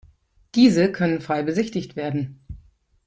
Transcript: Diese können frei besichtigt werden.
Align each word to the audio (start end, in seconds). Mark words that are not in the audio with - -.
Diese 0.55 0.91
können 0.91 1.21
frei 1.21 1.43
besichtigt 1.43 1.95
werden. 1.95 2.39